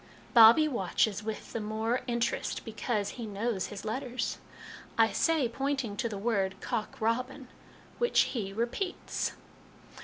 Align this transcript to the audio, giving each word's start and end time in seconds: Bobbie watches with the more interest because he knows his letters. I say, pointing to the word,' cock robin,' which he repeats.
Bobbie 0.33 0.67
watches 0.67 1.21
with 1.23 1.53
the 1.53 1.59
more 1.59 2.01
interest 2.07 2.65
because 2.65 3.09
he 3.09 3.27
knows 3.27 3.67
his 3.67 3.85
letters. 3.85 4.39
I 4.97 5.11
say, 5.11 5.47
pointing 5.47 5.95
to 5.97 6.09
the 6.09 6.17
word,' 6.17 6.55
cock 6.59 6.99
robin,' 6.99 7.49
which 7.99 8.21
he 8.21 8.51
repeats. 8.51 9.33